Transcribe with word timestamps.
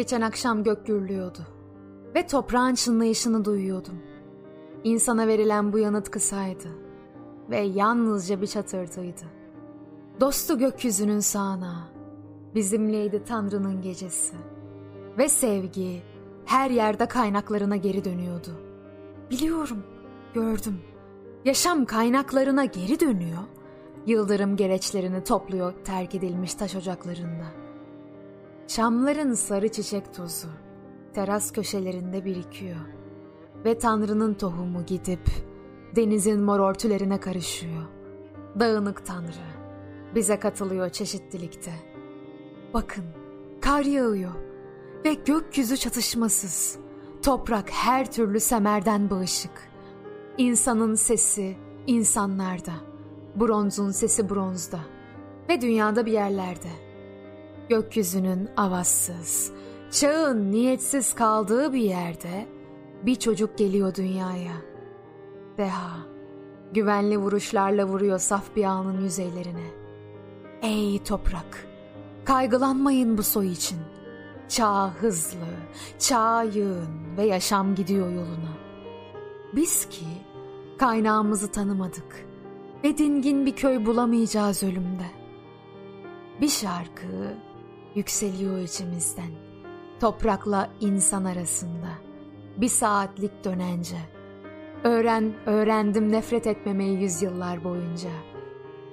Geçen 0.00 0.20
akşam 0.20 0.64
gök 0.64 0.86
gürlüyordu 0.86 1.38
ve 2.14 2.26
toprağın 2.26 2.74
çınlayışını 2.74 3.44
duyuyordum. 3.44 3.98
İnsana 4.84 5.28
verilen 5.28 5.72
bu 5.72 5.78
yanıt 5.78 6.10
kısaydı 6.10 6.68
ve 7.50 7.58
yalnızca 7.58 8.40
bir 8.40 8.46
çatırtıydı. 8.46 9.24
Dostu 10.20 10.58
gökyüzünün 10.58 11.20
sağanağı, 11.20 11.82
bizimleydi 12.54 13.24
Tanrı'nın 13.24 13.82
gecesi 13.82 14.36
ve 15.18 15.28
sevgi 15.28 16.02
her 16.44 16.70
yerde 16.70 17.06
kaynaklarına 17.06 17.76
geri 17.76 18.04
dönüyordu. 18.04 18.50
Biliyorum, 19.30 19.82
gördüm. 20.34 20.78
Yaşam 21.44 21.84
kaynaklarına 21.84 22.64
geri 22.64 23.00
dönüyor. 23.00 23.42
Yıldırım 24.06 24.56
gereçlerini 24.56 25.24
topluyor 25.24 25.72
terk 25.84 26.14
edilmiş 26.14 26.54
taş 26.54 26.76
ocaklarında. 26.76 27.69
Şamların 28.70 29.34
sarı 29.34 29.68
çiçek 29.68 30.14
tozu 30.14 30.48
teras 31.14 31.52
köşelerinde 31.52 32.24
birikiyor. 32.24 32.80
Ve 33.64 33.78
Tanrı'nın 33.78 34.34
tohumu 34.34 34.86
gidip 34.86 35.30
denizin 35.96 36.40
mor 36.40 36.70
örtülerine 36.70 37.20
karışıyor. 37.20 37.82
Dağınık 38.60 39.06
Tanrı 39.06 39.46
bize 40.14 40.38
katılıyor 40.38 40.88
çeşitlilikte. 40.88 41.72
Bakın 42.74 43.04
kar 43.60 43.84
yağıyor 43.84 44.34
ve 45.04 45.14
gökyüzü 45.14 45.76
çatışmasız. 45.76 46.78
Toprak 47.22 47.70
her 47.70 48.12
türlü 48.12 48.40
semerden 48.40 49.10
bağışık. 49.10 49.70
İnsanın 50.38 50.94
sesi 50.94 51.56
insanlarda. 51.86 52.72
Bronzun 53.36 53.90
sesi 53.90 54.30
bronzda. 54.30 54.80
Ve 55.48 55.60
dünyada 55.60 56.06
bir 56.06 56.12
yerlerde. 56.12 56.89
Gökyüzünün 57.70 58.48
avazsız, 58.56 59.52
çağın 59.90 60.52
niyetsiz 60.52 61.14
kaldığı 61.14 61.72
bir 61.72 61.80
yerde 61.80 62.46
bir 63.02 63.14
çocuk 63.14 63.58
geliyor 63.58 63.94
dünyaya. 63.94 64.52
Deha, 65.58 65.96
güvenli 66.72 67.18
vuruşlarla 67.18 67.84
vuruyor 67.84 68.18
saf 68.18 68.56
bir 68.56 68.64
anın 68.64 69.00
yüzeylerine. 69.00 69.66
Ey 70.62 71.04
toprak, 71.04 71.66
kaygılanmayın 72.24 73.18
bu 73.18 73.22
soy 73.22 73.52
için. 73.52 73.78
Çağ 74.48 74.94
hızlı, 74.94 75.48
çağ 75.98 76.42
yığın 76.42 77.16
ve 77.16 77.26
yaşam 77.26 77.74
gidiyor 77.74 78.10
yoluna. 78.10 78.54
Biz 79.52 79.88
ki 79.88 80.06
kaynağımızı 80.78 81.52
tanımadık 81.52 82.26
ve 82.84 82.98
dingin 82.98 83.46
bir 83.46 83.56
köy 83.56 83.86
bulamayacağız 83.86 84.62
ölümde. 84.62 85.10
Bir 86.40 86.48
şarkı 86.48 87.06
yükseliyor 87.94 88.58
içimizden, 88.58 89.30
toprakla 90.00 90.70
insan 90.80 91.24
arasında, 91.24 91.88
bir 92.56 92.68
saatlik 92.68 93.44
dönence. 93.44 93.96
Öğren, 94.84 95.34
öğrendim 95.46 96.12
nefret 96.12 96.46
etmemeyi 96.46 97.00
yüzyıllar 97.02 97.64
boyunca. 97.64 98.10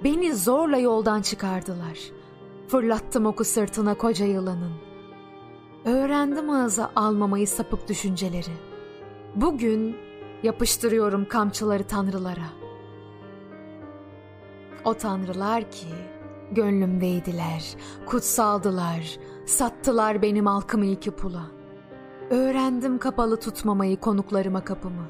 Beni 0.04 0.36
zorla 0.36 0.78
yoldan 0.78 1.22
çıkardılar. 1.22 2.00
Fırlattım 2.68 3.26
oku 3.26 3.44
sırtına 3.44 3.94
koca 3.94 4.26
yılanın. 4.26 4.74
Öğrendim 5.86 6.50
ağza 6.50 6.92
almamayı 6.96 7.48
sapık 7.48 7.90
düşünceleri. 7.90 8.52
Bugün 9.36 9.98
yapıştırıyorum 10.44 11.26
kamçıları 11.26 11.84
tanrılara. 11.84 12.50
O 14.86 14.94
tanrılar 14.94 15.72
ki 15.72 15.88
gönlümdeydiler, 16.52 17.76
kutsaldılar, 18.06 19.20
sattılar 19.46 20.22
benim 20.22 20.46
halkımı 20.46 20.86
iki 20.86 21.12
pula. 21.12 21.44
Öğrendim 22.30 22.98
kapalı 22.98 23.40
tutmamayı 23.40 24.00
konuklarıma 24.00 24.64
kapımı. 24.64 25.08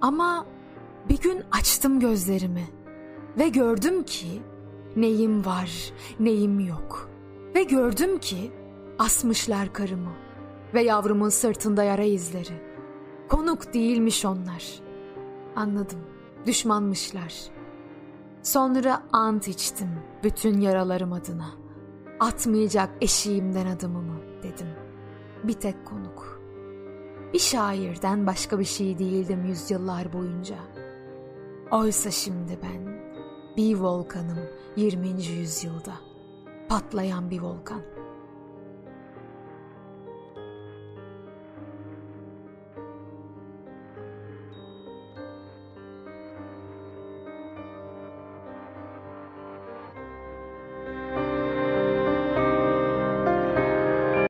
Ama 0.00 0.46
bir 1.08 1.20
gün 1.20 1.42
açtım 1.52 2.00
gözlerimi 2.00 2.68
ve 3.38 3.48
gördüm 3.48 4.02
ki 4.02 4.42
neyim 4.96 5.44
var, 5.44 5.92
neyim 6.20 6.60
yok. 6.60 7.08
Ve 7.54 7.62
gördüm 7.62 8.18
ki 8.18 8.50
asmışlar 8.98 9.72
karımı 9.72 10.12
ve 10.74 10.82
yavrumun 10.82 11.28
sırtında 11.28 11.84
yara 11.84 12.04
izleri. 12.04 12.72
Konuk 13.28 13.74
değilmiş 13.74 14.24
onlar. 14.24 14.80
Anladım, 15.56 16.00
düşmanmışlar. 16.46 17.34
Sonra 18.42 19.02
ant 19.12 19.48
içtim 19.48 19.88
bütün 20.22 20.60
yaralarım 20.60 21.12
adına. 21.12 21.50
Atmayacak 22.20 22.90
eşiğimden 23.00 23.66
adımımı 23.66 24.20
dedim. 24.42 24.66
Bir 25.44 25.52
tek 25.52 25.86
konuk. 25.86 26.40
Bir 27.32 27.38
şairden 27.38 28.26
başka 28.26 28.58
bir 28.58 28.64
şey 28.64 28.98
değildim 28.98 29.44
yüzyıllar 29.44 30.12
boyunca. 30.12 30.56
Oysa 31.70 32.10
şimdi 32.10 32.58
ben 32.62 33.02
bir 33.56 33.74
volkanım 33.76 34.38
20. 34.76 35.08
yüzyılda. 35.22 35.92
Patlayan 36.68 37.30
bir 37.30 37.40
volkan. 37.40 37.80